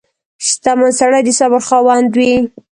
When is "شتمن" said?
0.45-0.91